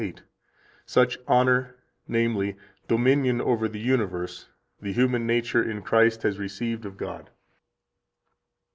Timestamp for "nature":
5.27-5.61